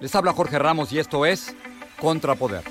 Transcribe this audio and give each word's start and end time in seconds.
Les 0.00 0.14
habla 0.14 0.32
Jorge 0.32 0.58
Ramos 0.58 0.92
y 0.92 0.98
esto 0.98 1.24
es 1.24 1.54
Contrapoder. 2.00 2.62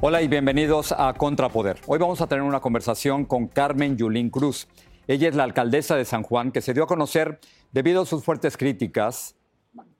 Hola 0.00 0.20
y 0.20 0.28
bienvenidos 0.28 0.92
a 0.92 1.12
Contrapoder. 1.14 1.78
Hoy 1.86 1.98
vamos 1.98 2.20
a 2.20 2.26
tener 2.26 2.42
una 2.42 2.60
conversación 2.60 3.24
con 3.24 3.48
Carmen 3.48 3.96
Yulín 3.96 4.30
Cruz. 4.30 4.68
Ella 5.08 5.28
es 5.28 5.34
la 5.34 5.44
alcaldesa 5.44 5.96
de 5.96 6.04
San 6.04 6.22
Juan 6.22 6.52
que 6.52 6.60
se 6.60 6.74
dio 6.74 6.84
a 6.84 6.86
conocer 6.86 7.40
debido 7.72 8.02
a 8.02 8.06
sus 8.06 8.22
fuertes 8.22 8.56
críticas 8.56 9.36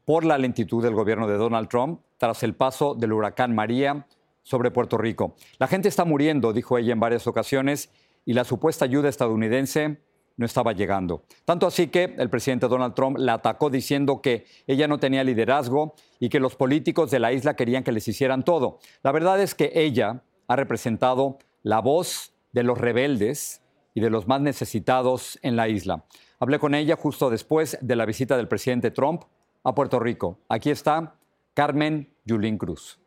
por 0.04 0.24
la 0.24 0.38
lentitud 0.38 0.82
del 0.82 0.94
gobierno 0.94 1.26
de 1.26 1.36
Donald 1.36 1.68
Trump 1.68 2.02
tras 2.18 2.42
el 2.42 2.54
paso 2.54 2.94
del 2.94 3.12
huracán 3.12 3.54
María 3.54 4.06
sobre 4.42 4.70
Puerto 4.70 4.98
Rico. 4.98 5.34
La 5.58 5.66
gente 5.66 5.88
está 5.88 6.04
muriendo, 6.04 6.52
dijo 6.52 6.76
ella 6.76 6.92
en 6.92 7.00
varias 7.00 7.26
ocasiones, 7.26 7.90
y 8.24 8.34
la 8.34 8.44
supuesta 8.44 8.84
ayuda 8.84 9.08
estadounidense 9.08 10.00
no 10.36 10.46
estaba 10.46 10.72
llegando. 10.72 11.24
Tanto 11.44 11.66
así 11.66 11.88
que 11.88 12.14
el 12.18 12.30
presidente 12.30 12.68
Donald 12.68 12.94
Trump 12.94 13.18
la 13.18 13.34
atacó 13.34 13.70
diciendo 13.70 14.20
que 14.20 14.46
ella 14.66 14.88
no 14.88 14.98
tenía 14.98 15.24
liderazgo 15.24 15.94
y 16.18 16.28
que 16.28 16.40
los 16.40 16.56
políticos 16.56 17.10
de 17.10 17.20
la 17.20 17.32
isla 17.32 17.54
querían 17.54 17.84
que 17.84 17.92
les 17.92 18.08
hicieran 18.08 18.44
todo. 18.44 18.78
La 19.02 19.12
verdad 19.12 19.40
es 19.40 19.54
que 19.54 19.72
ella 19.74 20.22
ha 20.48 20.56
representado 20.56 21.38
la 21.62 21.80
voz 21.80 22.32
de 22.52 22.62
los 22.62 22.78
rebeldes 22.78 23.62
y 23.94 24.00
de 24.00 24.10
los 24.10 24.26
más 24.26 24.40
necesitados 24.40 25.38
en 25.42 25.56
la 25.56 25.68
isla. 25.68 26.04
Hablé 26.38 26.58
con 26.58 26.74
ella 26.74 26.96
justo 26.96 27.30
después 27.30 27.78
de 27.80 27.96
la 27.96 28.06
visita 28.06 28.36
del 28.36 28.48
presidente 28.48 28.90
Trump 28.90 29.22
a 29.64 29.74
Puerto 29.74 30.00
Rico. 30.00 30.38
Aquí 30.48 30.70
está 30.70 31.14
Carmen 31.54 32.08
Yulín 32.24 32.58
Cruz. 32.58 32.98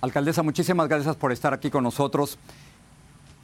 Alcaldesa, 0.00 0.42
muchísimas 0.42 0.88
gracias 0.88 1.14
por 1.14 1.30
estar 1.30 1.54
aquí 1.54 1.70
con 1.70 1.84
nosotros. 1.84 2.36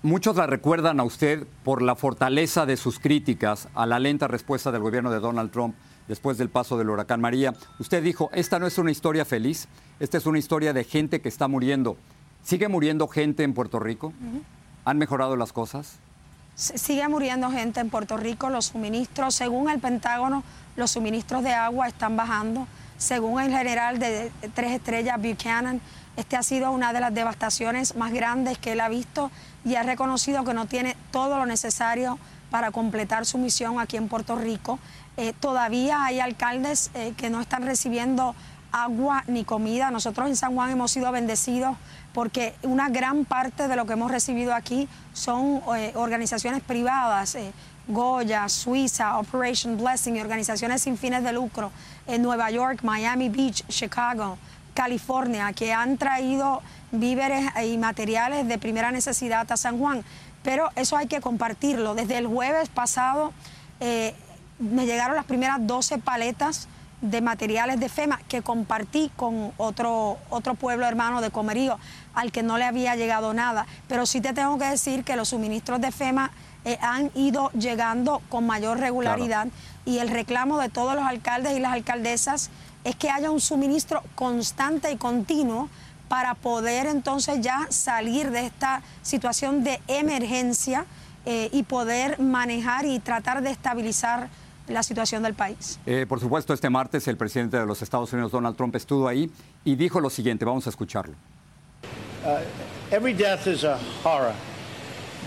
Muchos 0.03 0.37
la 0.37 0.47
recuerdan 0.47 1.01
a 1.01 1.05
usted 1.05 1.45
por 1.65 1.83
la 1.83 1.97
fortaleza 1.97 2.67
de 2.67 2.77
sus 2.77 3.01
críticas 3.01 3.67
a 3.75 3.85
la 3.85 3.99
lenta 3.99 4.29
respuesta 4.29 4.71
del 4.71 4.81
gobierno 4.81 5.11
de 5.11 5.19
Donald 5.19 5.51
Trump 5.51 5.75
después 6.07 6.39
del 6.39 6.49
paso 6.49 6.79
del 6.79 6.89
huracán 6.89 7.21
María. 7.21 7.53
Usted 7.81 8.01
dijo, 8.01 8.31
esta 8.33 8.61
no 8.61 8.69
es 8.69 8.79
una 8.79 8.93
historia 8.93 9.25
feliz, 9.25 9.67
esta 9.99 10.17
es 10.17 10.27
una 10.27 10.39
historia 10.39 10.73
de 10.73 10.85
gente 10.85 11.21
que 11.21 11.29
está 11.29 11.49
muriendo. 11.49 11.97
¿Sigue 12.45 12.69
muriendo 12.69 13.09
gente 13.09 13.43
en 13.43 13.55
Puerto 13.55 13.81
Rico? 13.81 14.13
¿Han 14.85 14.99
mejorado 14.99 15.35
las 15.35 15.53
cosas? 15.53 15.97
Sigue 16.55 17.09
muriendo 17.09 17.51
gente 17.51 17.81
en 17.81 17.91
Puerto 17.91 18.17
Rico, 18.17 18.51
los 18.51 18.67
suministros, 18.67 19.35
según 19.35 19.69
el 19.69 19.81
Pentágono, 19.81 20.45
los 20.77 20.93
suministros 20.93 21.43
de 21.43 21.55
agua 21.55 21.89
están 21.89 22.17
bajando. 22.17 22.69
Según 22.99 23.41
el 23.41 23.51
general 23.51 23.99
de 23.99 24.31
tres 24.55 24.73
estrellas, 24.73 25.21
Buchanan, 25.21 25.81
este 26.19 26.37
ha 26.37 26.43
sido 26.43 26.73
una 26.73 26.93
de 26.93 26.99
las 26.99 27.15
devastaciones 27.15 27.95
más 27.95 28.13
grandes 28.13 28.59
que 28.59 28.73
él 28.73 28.81
ha 28.81 28.89
visto 28.89 29.31
y 29.65 29.77
ha 29.77 29.85
reconocido 29.85 30.43
que 30.43 30.53
no 30.53 30.67
tiene 30.67 30.97
todo 31.13 31.39
lo 31.39 31.47
necesario 31.47 32.19
para 32.51 32.73
completar 32.73 33.25
su 33.25 33.39
misión 33.39 33.79
aquí 33.79 33.97
en 33.97 34.09
Puerto 34.09 34.35
Rico. 34.35 34.81
Eh, 35.17 35.33
todavía 35.39 36.05
hay 36.05 36.19
alcaldes 36.19 36.91
eh, 36.95 37.15
que 37.17 37.31
no 37.31 37.41
están 37.41 37.63
recibiendo 37.63 38.35
agua 38.73 39.23
ni 39.29 39.45
comida. 39.45 39.93
Nosotros 39.93 40.27
en 40.27 40.35
San 40.35 40.57
Juan 40.57 40.71
hemos 40.71 40.91
sido 40.91 41.13
bendecidos 41.13 41.77
porque 42.13 42.57
una 42.65 42.89
gran 42.89 43.25
parte 43.25 43.69
de 43.69 43.77
lo 43.77 43.87
que 43.87 43.93
hemos 43.93 44.11
recibido 44.11 44.55
aquí 44.55 44.89
son 45.13 45.63
eh, 45.77 45.93
organizaciones 45.95 46.63
privadas. 46.63 47.37
Goya, 47.87 48.49
Suiza, 48.49 49.19
Operation 49.19 49.79
Blessing 49.79 50.17
y 50.17 50.21
organizaciones 50.21 50.83
sin 50.83 50.99
fines 50.99 51.23
de 51.23 51.33
lucro 51.33 51.71
en 52.09 52.23
Nueva 52.23 52.51
York, 52.51 52.81
Miami 52.83 53.29
Beach, 53.29 53.65
Chicago, 53.69 54.37
California, 54.79 55.53
que 55.55 55.73
han 55.73 55.99
traído 55.99 56.63
víveres 56.93 57.45
y 57.65 57.77
materiales 57.79 58.47
de 58.47 58.59
primera 58.59 58.93
necesidad 58.93 59.51
a 59.51 59.57
San 59.57 59.77
Juan. 59.77 60.05
Pero 60.45 60.71
eso 60.77 60.97
hay 60.97 61.09
que 61.09 61.21
compartirlo. 61.21 61.97
Desde 61.97 62.17
el 62.17 62.29
jueves 62.29 62.69
pasado 62.69 63.33
eh, 63.81 64.15
me 64.61 64.87
llegaron 64.87 65.17
las 65.17 65.25
primeras 65.25 65.59
12 65.67 65.99
paletas 65.99 66.69
de 67.01 67.21
materiales 67.21 67.81
de 67.81 67.89
FEMA 67.89 68.21
que 68.29 68.41
compartí 68.43 69.11
con 69.17 69.53
otro, 69.57 70.17
otro 70.31 70.55
pueblo 70.55 70.87
hermano 70.87 71.21
de 71.23 71.33
Comerío 71.33 71.77
al 72.15 72.31
que 72.31 72.45
no 72.45 72.57
le 72.57 72.65
había 72.65 72.95
llegado 72.95 73.35
nada. 73.35 73.67
Pero 73.89 74.07
sí 74.07 74.21
te 74.21 74.33
tengo 74.33 74.59
que 74.59 74.67
decir 74.67 75.03
que 75.03 75.17
los 75.17 75.31
suministros 75.31 75.81
de 75.81 75.91
FEMA 75.91 76.31
eh, 76.65 76.79
han 76.81 77.11
ido 77.17 77.51
llegando 77.51 78.23
con 78.29 78.47
mayor 78.47 78.79
regularidad 78.79 79.49
y 79.85 79.99
el 79.99 80.09
reclamo 80.09 80.61
de 80.61 80.69
todos 80.69 80.95
los 80.95 81.05
alcaldes 81.05 81.57
y 81.57 81.61
las 81.61 81.73
alcaldesas 81.73 82.51
es 82.89 82.97
que 82.97 83.11
haya 83.11 83.31
un 83.31 83.41
suministro 83.41 84.03
constante 84.15 84.91
y 84.91 84.97
continuo 84.97 85.69
para 86.09 86.35
poder 86.35 86.87
entonces 86.87 87.41
ya 87.43 87.67
salir 87.69 88.31
de 88.31 88.47
esta 88.47 88.83
situación 89.03 89.63
de 89.63 89.79
emergencia 89.89 90.87
eh, 91.27 91.51
y 91.53 91.65
poder 91.65 92.19
manejar 92.19 92.87
y 92.87 92.99
tratar 92.99 93.43
de 93.43 93.51
estabilizar 93.51 94.31
la 94.69 94.83
situación 94.83 95.23
del 95.23 95.35
país. 95.35 95.79
Eh, 95.85 96.07
por 96.09 96.19
supuesto, 96.19 96.55
este 96.55 96.71
martes 96.71 97.07
el 97.09 97.19
presidente 97.19 97.59
de 97.59 97.67
los 97.67 97.83
Estados 97.83 98.11
Unidos, 98.15 98.33
Donald 98.33 98.57
Trump, 98.57 98.75
estuvo 98.75 99.07
ahí 99.07 99.31
y 99.65 99.77
dijo 99.77 100.01
lo 100.01 100.09
siguiente, 100.09 100.47
vamos 100.47 100.67
a 100.67 100.71
escucharlo. 100.71 101.15
Uh, 102.25 102.41
every 102.91 103.13
death 103.13 103.47
is 103.47 103.65
a 103.65 103.79
horror, 104.03 104.35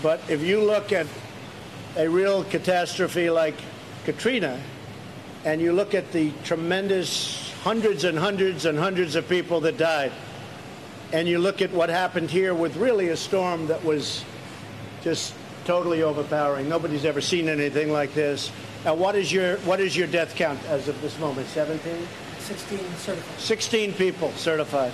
but 0.02 0.18
if 0.28 0.42
you 0.42 0.60
look 0.60 0.92
at 0.92 1.06
a 1.96 2.08
real 2.08 2.44
catastrophe 2.50 3.30
like 3.30 3.56
Katrina, 4.04 4.58
and 5.44 5.60
you 5.60 5.72
look 5.72 5.94
at 5.94 6.10
the 6.12 6.32
tremendous 6.44 7.41
hundreds 7.62 8.02
and 8.02 8.18
hundreds 8.18 8.64
and 8.66 8.76
hundreds 8.76 9.14
of 9.14 9.28
people 9.28 9.60
that 9.60 9.78
died, 9.78 10.12
and 11.12 11.28
you 11.28 11.38
look 11.38 11.62
at 11.62 11.70
what 11.72 11.88
happened 11.88 12.30
here 12.30 12.54
with 12.54 12.76
really 12.76 13.08
a 13.08 13.16
storm 13.16 13.68
that 13.68 13.82
was 13.84 14.24
just 15.02 15.34
totally 15.64 16.02
overpowering. 16.02 16.68
Nobody's 16.68 17.04
ever 17.04 17.20
seen 17.20 17.48
anything 17.48 17.92
like 17.92 18.14
this. 18.14 18.50
Now, 18.84 18.94
what 18.94 19.14
is 19.14 19.32
your 19.32 19.58
what 19.58 19.78
is 19.78 19.96
your 19.96 20.08
death 20.08 20.34
count 20.34 20.58
as 20.68 20.88
of 20.88 21.00
this 21.02 21.18
moment? 21.20 21.46
17? 21.48 22.08
16 22.40 22.78
certified. 22.96 23.40
16 23.40 23.92
people 23.94 24.32
certified. 24.32 24.92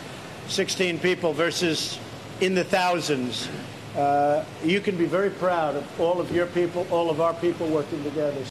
16 0.49 0.99
people 0.99 1.33
versus 1.33 1.99
in 2.41 2.55
the 2.55 2.65
thousands. 2.65 3.49
Uh, 3.97 4.45
you 4.63 4.81
can 4.81 4.97
be 4.97 5.07
very 5.07 5.31
proud 5.31 5.75
of 5.75 6.01
all 6.01 6.21
of 6.21 6.31
your 6.31 6.47
people, 6.47 6.87
all 6.91 7.09
of 7.09 7.21
our 7.21 7.33
people 7.35 7.67
working 7.67 8.03
together. 8.05 8.45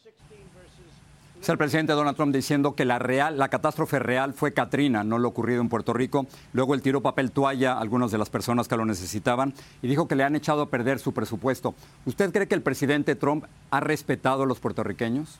El 1.49 1.57
presidente 1.57 1.93
Donald 1.93 2.17
Trump 2.17 2.35
diciendo 2.35 2.75
que 2.75 2.83
la, 2.83 2.99
real, 2.99 3.37
la 3.37 3.47
catástrofe 3.47 3.99
real 3.99 4.33
fue 4.33 4.53
Katrina, 4.53 5.05
no 5.05 5.17
lo 5.17 5.29
ocurrido 5.29 5.61
en 5.61 5.69
Puerto 5.69 5.93
Rico. 5.93 6.25
Luego 6.51 6.73
él 6.73 6.81
tiró 6.81 7.01
papel 7.01 7.31
toalla 7.31 7.73
a 7.73 7.79
algunas 7.79 8.11
de 8.11 8.17
las 8.17 8.29
personas 8.29 8.67
que 8.67 8.75
lo 8.75 8.85
necesitaban 8.85 9.53
y 9.81 9.87
dijo 9.87 10.09
que 10.09 10.15
le 10.15 10.25
han 10.25 10.35
echado 10.35 10.63
a 10.63 10.69
perder 10.69 10.99
su 10.99 11.13
presupuesto. 11.13 11.73
¿Usted 12.05 12.33
cree 12.33 12.49
que 12.49 12.55
el 12.55 12.61
presidente 12.61 13.15
Trump 13.15 13.45
ha 13.71 13.79
respetado 13.79 14.43
a 14.43 14.45
los 14.45 14.59
puertorriqueños? 14.59 15.39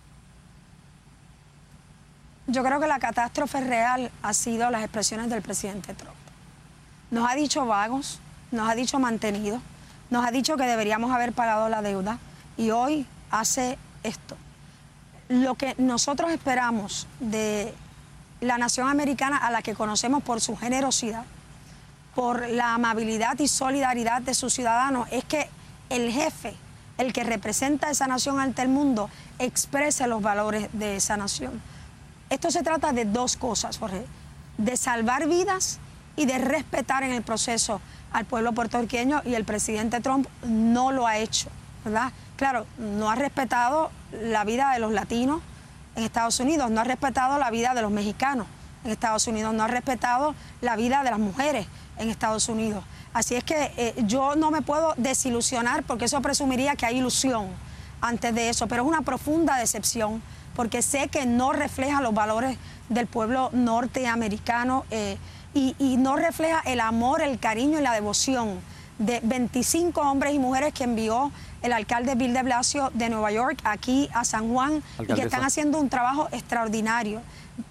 Yo 2.47 2.63
creo 2.63 2.79
que 2.79 2.87
la 2.87 2.99
catástrofe 2.99 3.59
real 3.59 4.09
ha 4.21 4.33
sido 4.33 4.71
las 4.71 4.83
expresiones 4.83 5.29
del 5.29 5.41
presidente 5.41 5.93
Trump. 5.93 6.15
Nos 7.11 7.29
ha 7.29 7.35
dicho 7.35 7.65
vagos, 7.65 8.21
nos 8.51 8.69
ha 8.69 8.75
dicho 8.75 8.97
mantenidos, 8.99 9.61
nos 10.09 10.25
ha 10.25 10.31
dicho 10.31 10.55
que 10.55 10.63
deberíamos 10.63 11.11
haber 11.11 11.33
pagado 11.33 11.67
la 11.67 11.81
deuda 11.81 12.17
y 12.55 12.71
hoy 12.71 13.05
hace 13.29 13.77
esto. 14.03 14.37
Lo 15.29 15.55
que 15.55 15.75
nosotros 15.77 16.31
esperamos 16.31 17.07
de 17.19 17.73
la 18.41 18.57
nación 18.57 18.87
americana 18.87 19.37
a 19.37 19.51
la 19.51 19.61
que 19.61 19.75
conocemos 19.75 20.23
por 20.23 20.41
su 20.41 20.55
generosidad, 20.55 21.25
por 22.15 22.47
la 22.49 22.73
amabilidad 22.73 23.37
y 23.39 23.47
solidaridad 23.47 24.21
de 24.21 24.33
sus 24.33 24.53
ciudadanos, 24.53 25.07
es 25.11 25.25
que 25.25 25.49
el 25.89 26.11
jefe, 26.11 26.55
el 26.97 27.13
que 27.13 27.23
representa 27.23 27.87
a 27.87 27.91
esa 27.91 28.07
nación 28.07 28.39
ante 28.39 28.61
el 28.61 28.69
mundo, 28.69 29.09
exprese 29.39 30.07
los 30.07 30.21
valores 30.21 30.69
de 30.73 30.95
esa 30.95 31.17
nación. 31.17 31.61
Esto 32.29 32.51
se 32.51 32.63
trata 32.63 32.91
de 32.91 33.05
dos 33.05 33.37
cosas, 33.37 33.77
Jorge, 33.77 34.05
de 34.57 34.77
salvar 34.77 35.27
vidas 35.27 35.79
y 36.15 36.25
de 36.25 36.37
respetar 36.39 37.03
en 37.03 37.11
el 37.11 37.21
proceso 37.21 37.79
al 38.11 38.25
pueblo 38.25 38.53
puertorriqueño 38.53 39.21
y 39.25 39.35
el 39.35 39.45
presidente 39.45 40.01
Trump 40.01 40.27
no 40.43 40.91
lo 40.91 41.05
ha 41.05 41.17
hecho, 41.17 41.49
¿verdad? 41.85 42.11
Claro, 42.37 42.67
no 42.77 43.09
ha 43.09 43.15
respetado 43.15 43.89
la 44.11 44.43
vida 44.43 44.71
de 44.71 44.79
los 44.79 44.91
latinos 44.91 45.41
en 45.95 46.03
Estados 46.03 46.39
Unidos, 46.39 46.69
no 46.69 46.81
ha 46.81 46.83
respetado 46.83 47.39
la 47.39 47.49
vida 47.49 47.73
de 47.73 47.81
los 47.81 47.89
mexicanos 47.89 48.45
en 48.85 48.91
Estados 48.91 49.25
Unidos, 49.25 49.55
no 49.55 49.63
ha 49.63 49.67
respetado 49.67 50.35
la 50.61 50.75
vida 50.75 51.03
de 51.03 51.09
las 51.09 51.19
mujeres 51.19 51.65
en 51.97 52.11
Estados 52.11 52.47
Unidos. 52.47 52.83
Así 53.11 53.33
es 53.33 53.43
que 53.43 53.73
eh, 53.75 53.95
yo 54.05 54.35
no 54.35 54.51
me 54.51 54.61
puedo 54.61 54.93
desilusionar 54.97 55.81
porque 55.81 56.05
eso 56.05 56.21
presumiría 56.21 56.75
que 56.75 56.85
hay 56.85 56.97
ilusión 56.97 57.47
antes 58.01 58.35
de 58.35 58.49
eso, 58.49 58.67
pero 58.67 58.83
es 58.83 58.87
una 58.87 59.01
profunda 59.01 59.57
decepción 59.57 60.21
porque 60.55 60.83
sé 60.83 61.07
que 61.07 61.25
no 61.25 61.53
refleja 61.53 62.01
los 62.01 62.13
valores 62.13 62.59
del 62.89 63.07
pueblo 63.07 63.49
norteamericano 63.51 64.85
eh, 64.91 65.17
y, 65.55 65.75
y, 65.79 65.97
no 65.97 66.17
refleja 66.17 66.61
el 66.65 66.81
amor, 66.81 67.23
el 67.23 67.39
cariño 67.39 67.79
y 67.79 67.81
la 67.81 67.93
devoción 67.93 68.59
de 68.99 69.19
25 69.23 70.01
hombres 70.01 70.33
y 70.33 70.39
mujeres 70.39 70.73
que 70.73 70.83
envió 70.83 71.31
el 71.61 71.73
alcalde 71.73 72.15
Bill 72.15 72.33
de 72.33 72.43
Blasio 72.43 72.91
de 72.93 73.09
Nueva 73.09 73.31
York 73.31 73.59
aquí 73.63 74.09
a 74.13 74.23
San 74.23 74.49
Juan 74.51 74.83
y 74.99 75.13
que 75.13 75.21
están 75.21 75.43
haciendo 75.43 75.79
un 75.79 75.89
trabajo 75.89 76.27
extraordinario. 76.31 77.21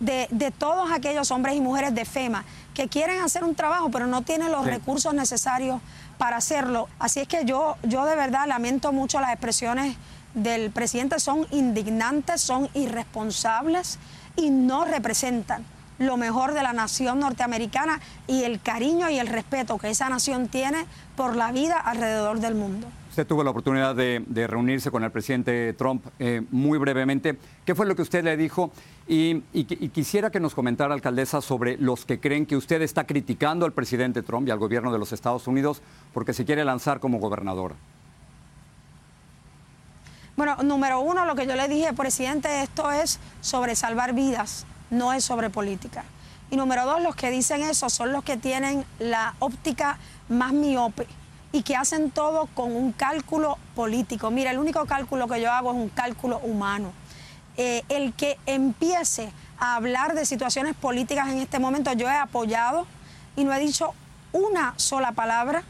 De, 0.01 0.27
de, 0.33 0.51
todos 0.51 0.91
aquellos 0.91 1.31
hombres 1.31 1.55
y 1.55 1.61
mujeres 1.61 1.95
de 1.95 2.05
FEMA 2.05 2.45
que 2.75 2.89
quieren 2.89 3.21
hacer 3.21 3.45
un 3.45 3.55
trabajo 3.55 3.89
pero 3.89 4.09
no 4.09 4.23
tienen 4.23 4.51
los 4.51 4.65
sí. 4.65 4.71
recursos 4.71 5.15
necesarios 5.15 5.81
para 6.19 6.39
hacerlo. 6.39 6.89
Así 6.99 7.21
es 7.21 7.29
que 7.29 7.45
yo, 7.45 7.77
yo 7.85 8.05
de 8.05 8.17
verdad 8.17 8.49
lamento 8.49 8.93
mucho 8.93 9.21
las 9.21 9.31
expresiones 9.31 9.97
del 10.35 10.73
presidente 10.73 11.21
son 11.21 11.47
indignantes, 11.53 12.41
son 12.41 12.69
irresponsables 12.75 14.01
y 14.35 14.51
no 14.51 14.85
representan 14.85 15.65
lo 15.99 16.17
mejor 16.17 16.55
de 16.55 16.63
la 16.63 16.73
nación 16.73 17.21
norteamericana 17.21 18.01
y 18.27 18.45
el 18.45 18.61
cariño 18.61 19.11
y 19.11 19.19
el 19.19 19.27
respeto 19.27 19.79
que 19.79 19.91
esa 19.91 20.09
nación 20.09 20.49
tiene 20.49 20.85
por 21.17 21.37
la 21.37 21.53
vida 21.53 21.79
alrededor 21.79 22.41
del 22.41 22.55
mundo. 22.55 22.89
Usted 23.11 23.27
tuvo 23.27 23.43
la 23.43 23.51
oportunidad 23.51 23.95
de, 23.95 24.47
reunirse 24.47 24.91
con 24.91 25.03
el 25.03 25.11
presidente 25.11 25.73
Trump 25.73 26.05
eh, 26.19 26.43
muy 26.51 26.79
brevemente. 26.79 27.39
¿Qué 27.65 27.75
fue 27.75 27.87
lo 27.87 27.97
que 27.97 28.03
usted 28.03 28.23
le 28.23 28.37
dijo? 28.37 28.71
Y, 29.09 29.37
y, 29.55 29.67
y, 29.71 29.89
quisiera 29.89 30.31
que 30.31 30.39
nos 30.39 30.55
comentara, 30.55 30.93
alcaldesa, 30.93 31.41
sobre 31.41 31.79
los 31.79 32.05
que 32.05 32.21
creen 32.21 32.45
que 32.45 32.57
usted 32.57 32.83
está 32.83 33.05
criticando 33.05 33.65
al 33.65 33.73
presidente 33.73 34.23
Trump 34.23 34.47
y 34.49 34.51
al 34.51 34.59
gobierno 34.59 34.93
de 34.93 34.99
los 34.99 35.13
Estados 35.13 35.47
Unidos 35.47 35.81
porque 36.13 36.35
se 36.35 36.45
quiere 36.45 36.63
lanzar 36.63 37.01
como 37.01 37.19
gobernadora. 37.19 37.75
Bueno, 40.37 40.57
número 40.63 41.01
uno, 41.01 41.25
lo 41.25 41.35
que 41.35 41.47
yo 41.47 41.57
le 41.57 41.67
dije, 41.69 41.95
presidente, 41.95 42.63
esto 42.63 42.93
es 42.93 43.19
sobre 43.41 43.75
salvar 43.75 44.13
vidas, 44.13 44.67
no 44.91 45.13
es 45.13 45.25
sobre 45.25 45.51
política. 45.51 46.05
Y 46.51 46.57
número 46.57 46.85
dos, 46.85 47.03
los 47.03 47.17
que 47.17 47.31
dicen 47.31 47.63
eso 47.63 47.91
son 47.91 48.13
los 48.13 48.23
que 48.23 48.37
tienen 48.37 48.85
la 48.99 49.35
óptica 49.41 49.99
más 50.29 50.53
miope 50.53 51.07
y 51.53 51.63
que 51.63 51.77
hacen 51.77 52.11
todo 52.11 52.49
con 52.55 52.75
un 52.75 52.93
cálculo 52.93 53.59
político. 53.75 54.31
Mira, 54.31 54.51
el 54.51 54.59
único 54.59 54.85
cálculo 54.87 55.27
que 55.27 55.41
yo 55.41 55.51
hago 55.51 55.71
es 55.71 55.77
un 55.77 55.89
cálculo 55.89 56.39
humano. 56.39 56.93
Eh, 57.57 57.83
el 57.89 58.13
que 58.13 58.39
empiece 58.47 59.33
a 59.59 59.77
hablar 59.77 60.15
de 60.15 60.27
situaciones 60.27 60.75
políticas 60.75 61.29
en 61.29 61.39
este 61.39 61.59
momento, 61.59 61.93
yo 61.95 62.09
he 62.09 62.15
apoyado 62.15 62.87
y 63.35 63.45
no 63.45 63.53
he 63.53 63.59
dicho 63.59 63.95
una 64.33 64.75
sola 64.77 65.13
palabra 65.13 65.63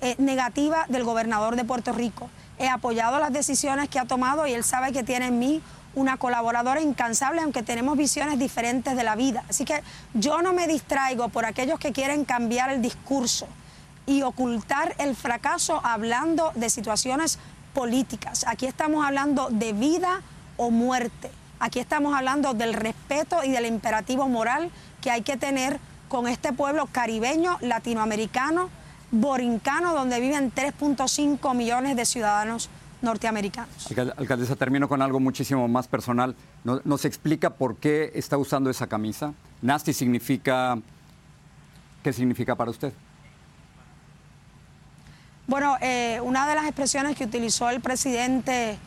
eh, 0.00 0.14
negativa 0.18 0.84
del 0.88 1.04
gobernador 1.04 1.56
de 1.56 1.64
Puerto 1.64 1.92
Rico 1.92 2.28
he 2.58 2.68
apoyado 2.68 3.18
las 3.18 3.32
decisiones 3.32 3.88
que 3.88 3.98
ha 3.98 4.04
tomado 4.04 4.46
y 4.46 4.52
él 4.52 4.64
sabe 4.64 4.92
que 4.92 5.02
tiene 5.02 5.26
en 5.26 5.38
mí 5.38 5.62
una 5.94 6.16
colaboradora 6.16 6.80
incansable, 6.80 7.40
aunque 7.40 7.62
tenemos 7.62 7.96
visiones 7.96 8.38
diferentes 8.38 8.96
de 8.96 9.04
la 9.04 9.16
vida. 9.16 9.44
Así 9.48 9.64
que 9.64 9.82
yo 10.14 10.42
no 10.42 10.52
me 10.52 10.66
distraigo 10.66 11.28
por 11.28 11.44
aquellos 11.46 11.78
que 11.78 11.92
quieren 11.92 12.24
cambiar 12.24 12.70
el 12.70 12.82
discurso 12.82 13.46
y 14.06 14.22
ocultar 14.22 14.94
el 14.98 15.16
fracaso 15.16 15.80
hablando 15.82 16.52
de 16.54 16.70
situaciones 16.70 17.38
políticas. 17.72 18.44
Aquí 18.46 18.66
estamos 18.66 19.04
hablando 19.04 19.48
de 19.50 19.72
vida 19.72 20.22
o 20.56 20.70
muerte. 20.70 21.30
Aquí 21.58 21.78
estamos 21.78 22.14
hablando 22.14 22.54
del 22.54 22.74
respeto 22.74 23.42
y 23.44 23.50
del 23.50 23.66
imperativo 23.66 24.28
moral 24.28 24.70
que 25.00 25.10
hay 25.10 25.22
que 25.22 25.36
tener 25.36 25.78
con 26.08 26.28
este 26.28 26.52
pueblo 26.52 26.86
caribeño, 26.86 27.58
latinoamericano, 27.60 28.68
borincano, 29.10 29.94
donde 29.94 30.20
viven 30.20 30.52
3.5 30.52 31.54
millones 31.54 31.96
de 31.96 32.04
ciudadanos 32.04 32.68
norteamericanos. 33.04 33.88
Alcaldesa, 34.16 34.56
termino 34.56 34.88
con 34.88 35.02
algo 35.02 35.20
muchísimo 35.20 35.68
más 35.68 35.86
personal. 35.86 36.34
¿Nos 36.64 37.04
explica 37.04 37.50
por 37.50 37.76
qué 37.76 38.10
está 38.14 38.36
usando 38.38 38.70
esa 38.70 38.86
camisa? 38.86 39.32
Nasty 39.62 39.92
significa... 39.92 40.78
¿Qué 42.02 42.12
significa 42.12 42.54
para 42.54 42.70
usted? 42.70 42.92
Bueno, 45.46 45.76
eh, 45.80 46.20
una 46.22 46.46
de 46.48 46.54
las 46.54 46.64
expresiones 46.64 47.16
que 47.16 47.24
utilizó 47.24 47.70
el 47.70 47.80
presidente 47.80 48.78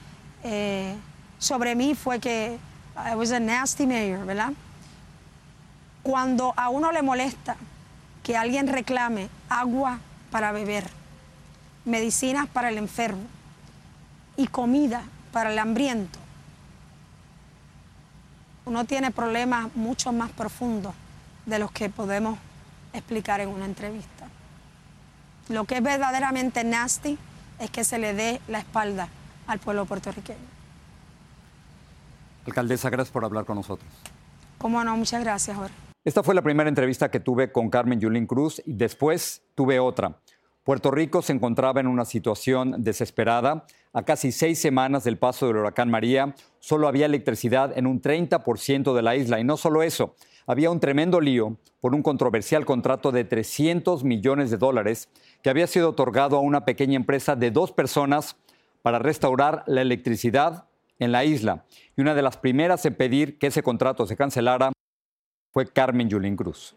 eh, 0.43 0.95
sobre 1.39 1.75
mí 1.75 1.95
fue 1.95 2.19
que 2.19 2.57
I 2.95 3.15
was 3.15 3.31
a 3.31 3.39
nasty 3.39 3.85
mayor, 3.85 4.25
¿verdad? 4.25 4.53
Cuando 6.03 6.53
a 6.57 6.69
uno 6.69 6.91
le 6.91 7.01
molesta 7.01 7.57
que 8.23 8.35
alguien 8.37 8.67
reclame 8.67 9.29
agua 9.49 9.99
para 10.31 10.51
beber, 10.51 10.85
medicinas 11.85 12.47
para 12.47 12.69
el 12.69 12.77
enfermo 12.77 13.36
y 14.37 14.47
comida 14.47 15.03
para 15.31 15.51
el 15.51 15.59
hambriento, 15.59 16.19
uno 18.65 18.85
tiene 18.85 19.11
problemas 19.11 19.75
mucho 19.75 20.11
más 20.11 20.29
profundos 20.31 20.93
de 21.45 21.59
los 21.59 21.71
que 21.71 21.89
podemos 21.89 22.37
explicar 22.93 23.39
en 23.39 23.49
una 23.49 23.65
entrevista. 23.65 24.27
Lo 25.49 25.63
que 25.63 25.77
es 25.77 25.83
verdaderamente 25.83 26.63
nasty 26.63 27.17
es 27.59 27.71
que 27.71 27.83
se 27.83 27.97
le 27.97 28.13
dé 28.13 28.41
la 28.47 28.59
espalda 28.59 29.07
al 29.47 29.59
pueblo 29.59 29.85
puertorriqueño. 29.85 30.37
Alcaldesa, 32.45 32.89
gracias 32.89 33.11
por 33.11 33.23
hablar 33.25 33.45
con 33.45 33.55
nosotros. 33.55 33.89
Cómo 34.57 34.83
no, 34.83 34.95
muchas 34.97 35.23
gracias, 35.23 35.55
Jorge. 35.55 35.73
Esta 36.03 36.23
fue 36.23 36.33
la 36.35 36.41
primera 36.41 36.69
entrevista 36.69 37.11
que 37.11 37.19
tuve 37.19 37.51
con 37.51 37.69
Carmen 37.69 37.99
Yulín 37.99 38.27
Cruz 38.27 38.61
y 38.65 38.73
después 38.73 39.41
tuve 39.55 39.79
otra. 39.79 40.17
Puerto 40.67 40.91
Rico 40.91 41.21
se 41.21 41.31
encontraba 41.31 41.79
en 41.79 41.87
una 41.87 42.03
situación 42.03 42.83
desesperada. 42.83 43.65
A 43.93 44.03
casi 44.03 44.33
seis 44.33 44.59
semanas 44.59 45.05
del 45.05 45.17
paso 45.17 45.47
del 45.47 45.55
huracán 45.55 45.89
María, 45.89 46.35
solo 46.59 46.89
había 46.89 47.05
electricidad 47.05 47.71
en 47.77 47.87
un 47.87 48.01
30% 48.01 48.93
de 48.93 49.01
la 49.01 49.15
isla. 49.15 49.39
Y 49.39 49.45
no 49.45 49.55
solo 49.55 49.81
eso, 49.81 50.15
había 50.45 50.69
un 50.69 50.81
tremendo 50.81 51.21
lío 51.21 51.55
por 51.79 51.95
un 51.95 52.03
controversial 52.03 52.65
contrato 52.65 53.13
de 53.13 53.23
300 53.23 54.03
millones 54.03 54.51
de 54.51 54.57
dólares 54.57 55.07
que 55.41 55.49
había 55.49 55.67
sido 55.67 55.91
otorgado 55.91 56.35
a 56.35 56.41
una 56.41 56.65
pequeña 56.65 56.97
empresa 56.97 57.37
de 57.37 57.49
dos 57.49 57.71
personas 57.71 58.35
para 58.81 58.99
restaurar 58.99 59.63
la 59.67 59.81
electricidad 59.81 60.65
en 60.99 61.13
la 61.13 61.23
isla. 61.23 61.63
Y 61.95 62.01
una 62.01 62.13
de 62.13 62.23
las 62.23 62.35
primeras 62.35 62.85
en 62.85 62.95
pedir 62.95 63.39
que 63.39 63.47
ese 63.47 63.63
contrato 63.63 64.05
se 64.05 64.17
cancelara 64.17 64.73
fue 65.53 65.65
Carmen 65.65 66.09
Yulín 66.09 66.35
Cruz. 66.35 66.75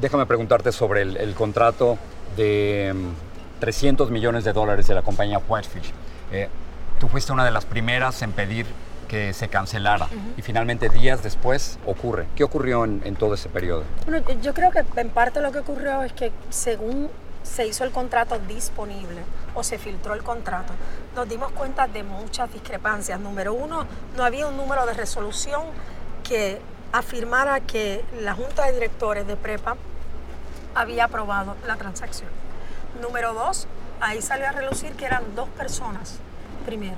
Déjame 0.00 0.24
preguntarte 0.24 0.72
sobre 0.72 1.02
el, 1.02 1.18
el 1.18 1.34
contrato 1.34 1.98
de 2.36 2.94
300 3.60 4.10
millones 4.10 4.44
de 4.44 4.52
dólares 4.52 4.86
de 4.86 4.94
la 4.94 5.02
compañía 5.02 5.40
Whitefish. 5.46 5.92
Eh, 6.32 6.48
tú 6.98 7.08
fuiste 7.08 7.32
una 7.32 7.44
de 7.44 7.50
las 7.50 7.64
primeras 7.64 8.22
en 8.22 8.32
pedir 8.32 8.66
que 9.08 9.32
se 9.32 9.48
cancelara 9.48 10.06
y 10.36 10.42
finalmente 10.42 10.88
días 10.88 11.22
después 11.22 11.78
ocurre. 11.84 12.26
¿Qué 12.36 12.44
ocurrió 12.44 12.84
en, 12.84 13.02
en 13.04 13.16
todo 13.16 13.34
ese 13.34 13.48
periodo? 13.48 13.82
Bueno, 14.06 14.24
yo 14.40 14.54
creo 14.54 14.70
que 14.70 14.84
en 14.96 15.10
parte 15.10 15.40
lo 15.40 15.50
que 15.50 15.58
ocurrió 15.58 16.02
es 16.04 16.12
que 16.12 16.30
según 16.48 17.10
se 17.42 17.66
hizo 17.66 17.82
el 17.82 17.90
contrato 17.90 18.38
disponible 18.46 19.22
o 19.54 19.64
se 19.64 19.78
filtró 19.78 20.14
el 20.14 20.22
contrato, 20.22 20.72
nos 21.16 21.28
dimos 21.28 21.50
cuenta 21.52 21.88
de 21.88 22.04
muchas 22.04 22.52
discrepancias. 22.52 23.18
Número 23.18 23.52
uno, 23.52 23.84
no 24.16 24.24
había 24.24 24.46
un 24.46 24.56
número 24.56 24.86
de 24.86 24.94
resolución 24.94 25.62
que 26.22 26.60
afirmara 26.92 27.60
que 27.60 28.04
la 28.20 28.34
Junta 28.34 28.66
de 28.66 28.72
Directores 28.74 29.26
de 29.26 29.36
Prepa 29.36 29.76
había 30.74 31.04
aprobado 31.04 31.56
la 31.66 31.76
transacción. 31.76 32.30
Número 33.00 33.34
dos, 33.34 33.66
ahí 34.00 34.20
salió 34.22 34.48
a 34.48 34.52
relucir 34.52 34.92
que 34.92 35.06
eran 35.06 35.34
dos 35.34 35.48
personas, 35.50 36.16
primero. 36.64 36.96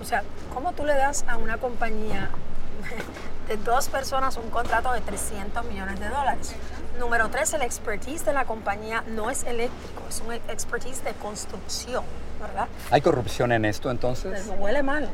O 0.00 0.04
sea, 0.04 0.22
¿cómo 0.54 0.72
tú 0.72 0.84
le 0.84 0.94
das 0.94 1.24
a 1.28 1.36
una 1.36 1.58
compañía 1.58 2.30
de 3.48 3.56
dos 3.58 3.88
personas 3.88 4.36
un 4.36 4.50
contrato 4.50 4.92
de 4.92 5.00
300 5.00 5.64
millones 5.66 6.00
de 6.00 6.08
dólares? 6.08 6.54
Número 6.98 7.28
tres, 7.28 7.52
el 7.52 7.62
expertise 7.62 8.24
de 8.24 8.32
la 8.32 8.46
compañía 8.46 9.04
no 9.08 9.30
es 9.30 9.44
eléctrico, 9.44 10.02
es 10.08 10.22
un 10.26 10.32
expertise 10.32 11.04
de 11.04 11.12
construcción, 11.12 12.04
¿verdad? 12.40 12.68
¿Hay 12.90 13.02
corrupción 13.02 13.52
en 13.52 13.66
esto 13.66 13.90
entonces? 13.90 14.44
Pero 14.46 14.58
huele 14.62 14.82
mal, 14.82 15.10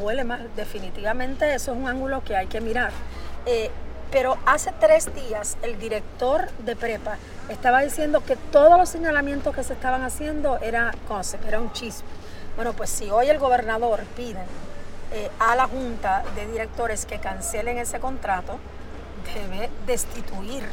huele 0.00 0.24
mal. 0.24 0.48
Definitivamente 0.56 1.54
eso 1.54 1.72
es 1.72 1.78
un 1.78 1.86
ángulo 1.86 2.24
que 2.24 2.34
hay 2.34 2.46
que 2.46 2.62
mirar. 2.62 2.92
Eh, 3.44 3.70
pero 4.10 4.38
hace 4.46 4.72
tres 4.80 5.14
días 5.14 5.56
el 5.62 5.78
director 5.78 6.50
de 6.64 6.76
prepa 6.76 7.18
estaba 7.48 7.80
diciendo 7.80 8.22
que 8.24 8.36
todos 8.36 8.78
los 8.78 8.88
señalamientos 8.88 9.54
que 9.54 9.62
se 9.62 9.72
estaban 9.72 10.02
haciendo 10.02 10.58
era 10.58 10.92
gossip, 11.08 11.44
era 11.46 11.60
un 11.60 11.72
chisme. 11.72 12.08
Bueno, 12.56 12.72
pues 12.72 12.90
si 12.90 13.10
hoy 13.10 13.28
el 13.28 13.38
gobernador 13.38 14.00
pide 14.16 14.42
eh, 15.12 15.30
a 15.38 15.54
la 15.54 15.66
junta 15.66 16.24
de 16.34 16.46
directores 16.46 17.06
que 17.06 17.18
cancelen 17.18 17.78
ese 17.78 18.00
contrato, 18.00 18.58
debe 19.34 19.70
destituir 19.86 20.64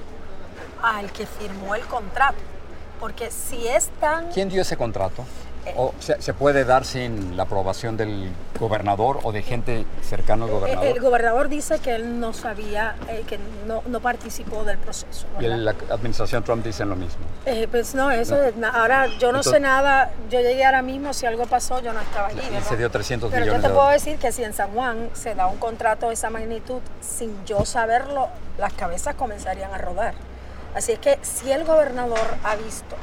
al 0.82 1.12
que 1.12 1.26
firmó 1.26 1.76
el 1.76 1.86
contrato. 1.86 2.38
Porque 3.00 3.30
si 3.30 3.68
es 3.68 3.90
tan... 4.00 4.32
¿Quién 4.32 4.50
dio 4.50 4.62
ese 4.62 4.78
contrato? 4.78 5.26
¿O 5.76 5.94
se, 6.00 6.22
se 6.22 6.34
puede 6.34 6.64
dar 6.64 6.86
sin 6.86 7.36
la 7.36 7.44
aprobación 7.44 7.98
del 7.98 8.32
gobernador 8.60 9.20
o 9.24 9.32
de 9.32 9.42
gente 9.42 9.86
cercana 10.02 10.46
al 10.46 10.52
gobernador? 10.52 10.86
El, 10.86 11.00
gobernador 11.00 11.50
dice 11.50 11.80
que 11.80 11.96
él 11.96 12.20
no 12.20 12.34
sabía, 12.34 12.96
eh, 13.10 13.24
que 13.28 13.40
no, 13.66 13.82
no, 13.88 14.00
participó 14.00 14.64
del 14.64 14.78
proceso. 14.78 15.26
Y 15.40 15.44
la 15.44 15.76
administración 15.90 16.44
Trump 16.44 16.64
dice 16.64 16.86
lo 16.86 16.96
mismo. 16.96 17.26
Eh, 17.46 17.68
pues 17.70 17.96
no, 17.96 18.12
eso 18.12 18.38
no. 18.58 18.68
ahora 18.68 19.08
yo 19.08 19.32
no 19.32 19.40
Entonces, 19.40 19.54
sé 19.54 19.60
nada, 19.60 20.12
yo 20.30 20.40
llegué 20.40 20.64
ahora 20.66 20.82
mismo, 20.82 21.14
si 21.14 21.26
algo 21.26 21.46
pasó 21.46 21.82
yo 21.82 21.94
no 21.94 22.02
estaba 22.02 22.28
allí. 22.28 22.42
Y 22.42 22.62
se 22.64 22.78
dio 22.78 22.90
300 22.90 23.32
Pero 23.32 23.46
millones 23.46 23.64
yo 23.64 23.68
te 23.70 23.74
puedo 23.74 23.90
decir 23.90 24.18
que 24.18 24.32
si 24.32 24.44
en 24.44 24.54
San 24.54 24.72
Juan 24.72 25.10
se 25.14 25.36
da 25.36 25.48
un 25.48 25.58
contrato 25.58 26.08
de 26.08 26.14
esa 26.14 26.30
magnitud, 26.30 26.80
sin 27.02 27.44
yo 27.46 27.66
saberlo, 27.66 28.30
las 28.58 28.74
cabezas 28.74 29.16
comenzarían 29.16 29.74
a 29.74 29.78
rodar. 29.78 30.14
Así 30.76 30.92
es 30.92 31.00
que 31.00 31.18
si 31.22 31.52
el 31.52 31.64
gobernador 31.64 32.28
ha 32.44 32.56
visto 32.56 32.96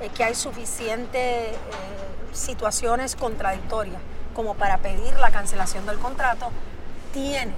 eh, 0.00 0.10
que 0.16 0.24
hay 0.24 0.34
suficientes 0.34 1.22
eh, 1.22 1.56
situaciones 2.32 3.16
contradictorias 3.16 4.00
como 4.34 4.54
para 4.54 4.78
pedir 4.78 5.14
la 5.18 5.30
cancelación 5.30 5.86
del 5.86 5.98
contrato, 5.98 6.50
tiene 7.12 7.52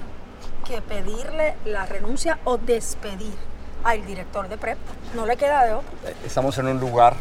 que 0.65 0.81
pedirle 0.81 1.55
la 1.65 1.85
renuncia 1.85 2.39
o 2.45 2.57
despedir 2.57 3.35
al 3.83 4.05
director 4.05 4.47
de 4.47 4.57
PREP. 4.57 4.77
No 5.13 5.25
le 5.25 5.37
queda 5.37 5.65
de 5.65 5.73
otro. 5.73 5.89
Estamos 6.25 6.57
en 6.57 6.67
un 6.67 6.79
lugar 6.79 7.15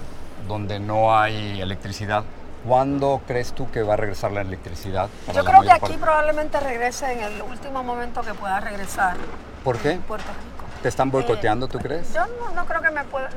donde 0.48 0.80
no 0.80 1.16
hay 1.16 1.60
electricidad. 1.60 2.24
¿Cuándo 2.66 3.20
crees 3.26 3.52
tú 3.52 3.70
que 3.70 3.82
va 3.82 3.94
a 3.94 3.96
regresar 3.96 4.30
la 4.30 4.42
electricidad? 4.42 5.08
Yo 5.34 5.44
creo 5.44 5.62
que 5.62 5.72
aquí 5.72 5.80
parte? 5.80 5.98
probablemente 5.98 6.60
regrese 6.60 7.12
en 7.12 7.20
el 7.20 7.42
último 7.42 7.82
momento 7.82 8.22
que 8.22 8.34
pueda 8.34 8.60
regresar. 8.60 9.16
¿Por 9.64 9.78
qué? 9.78 9.98
Puerto 10.06 10.28
Rico. 10.28 10.51
¿Te 10.82 10.88
están 10.88 11.10
boicoteando, 11.10 11.66
eh, 11.66 11.68
tú 11.70 11.78
crees? 11.78 12.12
Yo 12.12 12.26
no, 12.26 12.50
no, 12.50 12.66
creo 12.66 12.82
que 12.82 12.90
me 12.90 13.04
pueda... 13.04 13.30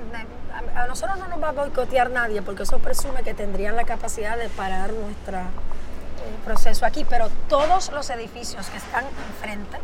A, 0.75 0.83
a 0.83 0.87
nosotros 0.87 1.19
no 1.19 1.27
nos 1.27 1.41
va 1.41 1.49
a 1.49 1.51
boicotear 1.51 2.09
nadie 2.09 2.41
porque 2.41 2.63
eso 2.63 2.79
presume 2.79 3.21
que 3.23 3.33
tendrían 3.33 3.75
la 3.75 3.83
capacidad 3.83 4.37
de 4.37 4.49
parar 4.49 4.93
nuestro 4.93 5.37
eh, 5.37 5.43
proceso 6.43 6.85
aquí, 6.85 7.05
pero 7.07 7.29
todos 7.47 7.91
los 7.91 8.09
edificios 8.09 8.67
que 8.67 8.77
están 8.77 9.05
enfrente 9.29 9.77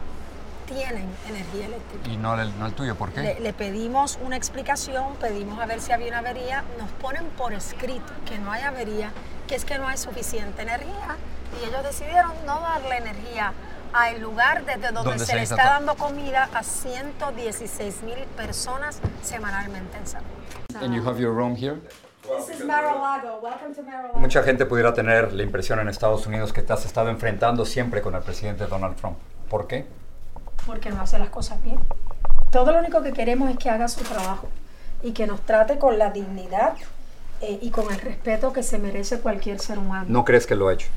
tienen 0.66 1.08
energía 1.28 1.66
eléctrica. 1.68 2.10
¿Y 2.10 2.18
no 2.18 2.40
el, 2.40 2.58
no 2.58 2.66
el 2.66 2.74
tuyo? 2.74 2.96
¿Por 2.96 3.12
qué? 3.12 3.22
Le, 3.22 3.40
le, 3.40 3.54
pedimos 3.54 4.18
una 4.24 4.38
explicación, 4.38 5.16
pedimos 5.18 5.60
a 5.60 5.66
ver 5.66 5.82
si 5.82 5.92
había 5.92 6.08
una 6.08 6.20
avería, 6.20 6.64
nos 6.80 6.90
ponen 6.92 7.26
por 7.38 7.54
escrito 7.54 8.12
que 8.26 8.40
no 8.40 8.52
hay 8.52 8.64
avería, 8.64 9.12
que 9.48 9.56
es 9.56 9.66
que 9.66 9.78
no 9.78 9.88
hay 9.88 9.98
suficiente 9.98 10.62
energía 10.64 11.18
y 11.62 11.68
ellos 11.68 11.84
decidieron 11.84 12.32
no 12.46 12.60
darle 12.62 12.98
energía 12.98 13.54
al 13.94 14.22
lugar 14.22 14.66
desde 14.66 14.92
donde 14.92 15.20
se, 15.20 15.26
se 15.26 15.36
le 15.36 15.44
está 15.44 15.64
dando 15.64 15.96
comida 15.96 16.50
a 16.54 16.64
116 16.64 18.04
mil 18.04 18.20
personas 18.36 19.00
semanalmente 19.24 19.98
en 19.98 20.08
San. 20.08 20.24
And 20.82 20.94
you 20.94 21.08
have 21.08 21.20
your 21.20 21.34
room 21.34 21.56
here? 21.56 21.80
This 22.24 22.60
is. 22.60 22.64
Welcome 22.64 23.74
to. 23.76 24.20
Mucha 24.20 24.44
gente 24.44 24.66
pudiera 24.66 24.94
tener 24.94 25.34
la 25.34 25.44
impresión 25.44 25.80
en 25.80 25.90
Estados 25.90 26.26
Unidos 26.28 26.54
que 26.54 26.62
te 26.62 26.72
has 26.72 26.86
estado 26.86 27.10
enfrentando 27.10 27.66
siempre 27.66 28.02
con 28.02 28.16
el 28.16 28.22
presidente 28.22 28.68
Donald 28.68 28.96
Trump. 28.96 29.18
¿Por 29.50 29.68
qué? 29.68 29.86
Porque 30.66 30.92
no 30.92 31.02
hace 31.02 31.18
las 31.20 31.30
cosas 31.30 31.62
bien. 31.64 31.80
Todo 32.52 32.72
lo 32.72 32.80
único 32.80 33.02
que 33.02 33.12
queremos 33.12 33.50
es 33.50 33.58
que 33.58 33.70
haga 33.70 33.88
su 33.88 34.04
trabajo 34.04 34.48
y 35.02 35.14
que 35.14 35.26
nos 35.26 35.42
trate 35.42 35.80
con 35.80 35.98
la 35.98 36.12
dignidad 36.12 36.76
eh, 37.42 37.58
y 37.62 37.72
con 37.72 37.92
el 37.92 38.00
respeto 38.00 38.54
que 38.54 38.62
se 38.62 38.78
merece 38.78 39.20
cualquier 39.20 39.60
ser 39.60 39.80
humano. 39.80 40.06
¿No 40.08 40.24
crees 40.24 40.46
que 40.46 40.56
lo 40.56 40.68
ha 40.68 40.74
hecho? 40.74 40.88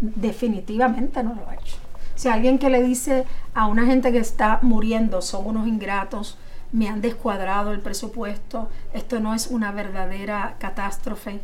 Definitivamente 0.00 1.22
no 1.22 1.34
lo 1.34 1.48
ha 1.48 1.54
hecho. 1.54 1.76
Si 2.16 2.28
alguien 2.28 2.58
que 2.58 2.70
le 2.70 2.82
dice 2.82 3.24
a 3.54 3.66
una 3.66 3.86
gente 3.86 4.10
que 4.10 4.18
está 4.18 4.58
muriendo 4.62 5.22
son 5.22 5.46
unos 5.46 5.68
ingratos, 5.68 6.36
me 6.72 6.88
han 6.88 7.00
descuadrado 7.00 7.72
el 7.72 7.80
presupuesto, 7.80 8.68
esto 8.92 9.20
no 9.20 9.34
es 9.34 9.46
una 9.46 9.70
verdadera 9.70 10.56
catástrofe, 10.58 11.40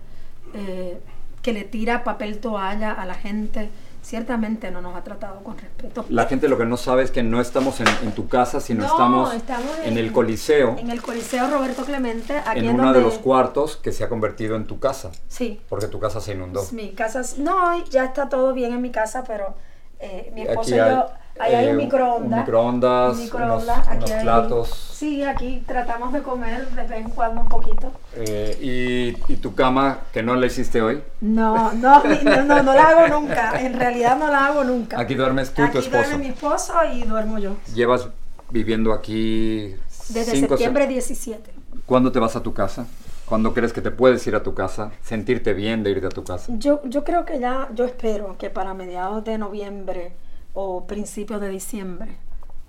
eh, 0.55 1.01
que 1.43 1.53
le 1.53 1.65
tira 1.65 2.05
papel 2.05 2.39
toalla 2.39 2.93
a 2.93 3.05
la 3.05 3.15
gente, 3.15 3.69
ciertamente 4.03 4.71
no 4.71 4.81
nos 4.81 4.97
ha 4.97 5.05
tratado 5.05 5.43
con 5.43 5.59
respeto. 5.59 6.05
La 6.09 6.27
gente 6.27 6.49
lo 6.49 6.59
que 6.59 6.65
no 6.65 6.77
sabe 6.77 7.03
es 7.03 7.11
que 7.11 7.23
no 7.23 7.41
estamos 7.41 7.81
en, 7.81 7.89
en 8.03 8.13
tu 8.13 8.29
casa, 8.29 8.61
sino 8.61 8.81
no, 8.81 8.87
estamos, 8.87 9.35
estamos 9.35 9.79
en, 9.85 9.93
en, 9.93 9.99
el 9.99 10.13
Coliseo. 10.13 10.77
En 10.79 10.91
el 10.91 11.03
Coliseo 11.03 11.49
Roberto 11.49 11.85
Clemente, 11.85 12.37
aquí 12.39 12.61
en 12.61 12.71
uno 12.71 12.85
donde... 12.85 12.99
de 13.01 13.05
los 13.05 13.19
cuartos 13.19 13.77
que 13.77 13.93
se 13.93 14.05
ha 14.05 14.09
convertido 14.09 14.57
en 14.57 14.67
tu 14.67 14.79
casa. 14.79 15.11
Sí. 15.29 15.61
Porque 15.69 15.87
tu 15.87 15.99
casa 15.99 16.21
se 16.21 16.33
inundó. 16.33 16.65
Mi 16.73 16.91
casa, 16.93 17.23
no, 17.39 17.85
ya 17.87 18.05
está 18.05 18.29
todo 18.29 18.53
bien 18.55 18.73
en 18.73 18.83
mi 18.83 18.91
casa, 18.91 19.25
pero 19.27 19.55
eh, 20.03 20.33
mi 20.35 20.43
esposo 20.43 20.75
y 20.75 20.79
yo, 20.79 21.07
ahí 21.39 21.55
hay 21.55 21.69
un 21.69 21.77
microondas. 21.77 22.33
Un 22.33 22.45
microondas, 22.45 23.13
un 23.15 23.23
microondas 23.23 23.63
unos, 23.63 23.89
aquí 23.89 23.97
unos 23.99 24.11
hay, 24.11 24.23
platos. 24.23 24.69
Sí, 24.93 25.23
aquí 25.23 25.63
tratamos 25.65 26.13
de 26.13 26.23
comer 26.23 26.69
de 26.71 26.83
vez 26.83 27.05
en 27.05 27.11
cuando 27.11 27.41
un 27.41 27.49
poquito. 27.49 27.93
Eh, 28.17 28.59
y, 28.61 29.33
y, 29.33 29.37
tu 29.37 29.55
cama, 29.55 30.01
que 30.13 30.25
no 30.25 30.35
la 30.35 30.47
hiciste 30.47 30.83
hoy? 30.83 31.03
No, 31.21 31.73
no, 31.73 32.03
no, 32.25 32.43
no, 32.43 32.63
no 32.65 32.75
la 32.75 32.83
hago 32.83 33.21
nunca. 33.21 33.61
En 33.61 33.79
realidad 33.79 34.19
no 34.19 34.29
la 34.29 34.47
hago 34.47 34.65
nunca. 34.65 34.99
Aquí 34.99 35.15
duermes 35.15 35.55
tú 35.55 35.63
y 35.63 35.71
tu 35.71 35.79
esposo. 35.79 35.99
Aquí 35.99 36.09
duerme 36.09 36.25
mi 36.25 36.31
esposo 36.33 36.73
y 36.93 37.05
duermo 37.05 37.39
yo. 37.39 37.57
¿Llevas 37.73 38.09
viviendo 38.51 38.93
aquí? 38.93 39.77
Desde 40.09 40.41
septiembre 40.41 40.89
17. 40.89 41.53
¿Cuándo 41.87 42.11
te 42.11 42.19
vas 42.19 42.35
a 42.35 42.43
tu 42.43 42.53
casa? 42.53 42.87
¿Cuándo 43.33 43.55
crees 43.55 43.73
que 43.73 43.81
te 43.81 43.91
puedes 43.91 44.27
ir 44.27 44.37
a 44.37 44.43
tu 44.43 44.53
casa? 44.53 44.93
¿Sentirte 45.01 45.55
bien 45.55 45.83
de 45.83 45.91
irte 45.91 46.05
a 46.05 46.11
tu 46.11 46.23
casa? 46.23 46.53
Yo, 46.59 46.83
yo 46.85 47.03
creo 47.03 47.25
que 47.25 47.41
ya, 47.41 47.71
yo 47.75 47.87
espero 47.87 48.37
que 48.37 48.51
para 48.51 48.75
mediados 48.75 49.25
de 49.25 49.39
noviembre 49.39 50.13
o 50.53 50.87
principios 50.87 51.41
de 51.41 51.49
diciembre 51.49 52.19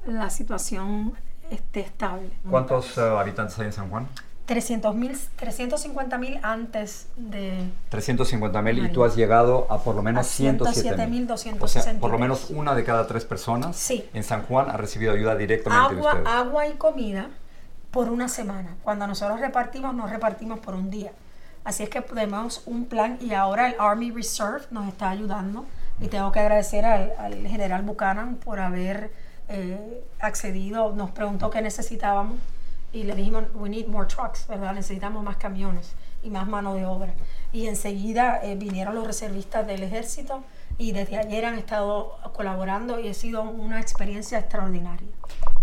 la 0.07 0.29
situación 0.29 1.15
esté 1.51 1.81
estable. 1.81 2.29
¿Cuántos 2.49 2.97
uh, 2.97 3.17
habitantes 3.17 3.59
hay 3.59 3.65
en 3.65 3.73
San 3.73 3.89
Juan? 3.89 4.07
300 4.45 4.95
mil, 4.95 5.17
350 5.35 6.17
mil 6.17 6.39
antes 6.43 7.09
de... 7.17 7.69
350 7.89 8.61
mil 8.61 8.85
y 8.85 8.89
tú 8.89 9.03
has 9.03 9.17
llegado 9.17 9.67
a 9.69 9.79
por 9.79 9.95
lo 9.95 10.01
menos 10.01 10.25
107 10.27 11.07
mil. 11.07 11.29
O 11.59 11.67
sea, 11.67 11.99
por 11.99 12.09
lo 12.09 12.17
menos 12.17 12.49
una 12.51 12.73
de 12.73 12.85
cada 12.85 13.05
tres 13.05 13.25
personas 13.25 13.75
sí. 13.75 14.05
en 14.13 14.23
San 14.23 14.43
Juan 14.43 14.69
ha 14.69 14.77
recibido 14.77 15.11
ayuda 15.11 15.35
directamente 15.35 15.97
agua, 15.97 16.13
de 16.13 16.19
ustedes. 16.19 16.37
Agua 16.37 16.67
y 16.69 16.73
comida 16.75 17.29
por 17.93 18.09
una 18.09 18.27
semana. 18.27 18.75
Cuando 18.83 19.07
nosotros 19.07 19.39
repartimos, 19.39 19.93
no 19.93 20.07
repartimos 20.07 20.59
por 20.59 20.73
un 20.73 20.89
día. 20.89 21.11
Así 21.63 21.83
es 21.83 21.89
que 21.89 22.01
tenemos 22.01 22.63
un 22.65 22.85
plan 22.85 23.17
y 23.21 23.33
ahora 23.33 23.69
el 23.69 23.75
Army 23.79 24.11
Reserve 24.11 24.63
nos 24.71 24.87
está 24.87 25.11
ayudando 25.11 25.65
y 26.01 26.07
tengo 26.07 26.31
que 26.31 26.39
agradecer 26.41 26.83
al, 26.83 27.13
al 27.17 27.47
general 27.47 27.83
Buchanan 27.83 28.35
por 28.35 28.59
haber 28.59 29.11
eh, 29.47 30.03
accedido, 30.19 30.93
nos 30.93 31.11
preguntó 31.11 31.49
qué 31.49 31.61
necesitábamos 31.61 32.37
y 32.91 33.03
le 33.03 33.15
dijimos, 33.15 33.43
we 33.53 33.69
need 33.69 33.87
more 33.87 34.07
trucks, 34.07 34.47
¿verdad? 34.47 34.73
Necesitamos 34.73 35.23
más 35.23 35.37
camiones 35.37 35.93
y 36.23 36.29
más 36.29 36.47
mano 36.47 36.73
de 36.73 36.85
obra. 36.85 37.13
Y 37.51 37.67
enseguida 37.67 38.39
eh, 38.43 38.55
vinieron 38.55 38.95
los 38.95 39.05
reservistas 39.05 39.67
del 39.67 39.83
ejército 39.83 40.43
y 40.77 40.91
desde 40.91 41.17
ayer 41.17 41.45
han 41.45 41.55
estado 41.55 42.17
colaborando 42.33 42.99
y 42.99 43.09
ha 43.09 43.13
sido 43.13 43.43
una 43.43 43.79
experiencia 43.79 44.39
extraordinaria. 44.39 45.07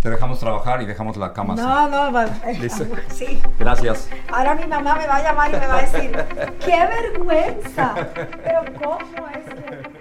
Te 0.01 0.09
dejamos 0.09 0.41
trabajar 0.41 0.81
y 0.81 0.87
dejamos 0.87 1.19
la 1.19 1.35
cama. 1.35 1.55
No, 1.55 1.79
así. 1.79 1.91
no, 1.91 2.11
vale. 2.11 2.33
Eh, 2.47 2.69
sí. 3.11 3.43
Gracias. 3.59 4.09
Ahora 4.33 4.55
mi 4.55 4.67
mamá 4.67 4.95
me 4.95 5.07
va 5.07 5.17
a 5.17 5.23
llamar 5.23 5.51
y 5.51 5.57
me 5.59 5.67
va 5.67 5.77
a 5.77 5.83
decir, 5.83 6.27
¡qué 6.65 6.87
vergüenza! 6.87 7.95
Pero 8.15 8.65
¿cómo 8.83 8.99
es 9.29 9.55
que... 9.55 10.01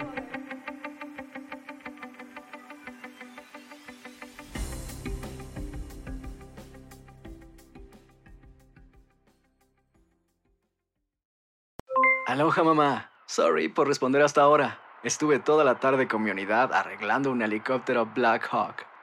Aloha 12.26 12.64
mamá. 12.64 13.12
Sorry 13.26 13.68
por 13.68 13.88
responder 13.88 14.22
hasta 14.22 14.42
ahora. 14.42 14.80
Estuve 15.04 15.40
toda 15.40 15.66
la 15.66 15.76
tarde 15.76 16.08
con 16.08 16.24
mi 16.24 16.32
unidad 16.32 16.74
arreglando 16.74 17.32
un 17.32 17.42
helicóptero 17.42 18.06
Black 18.06 18.48
Hawk. 18.50 18.89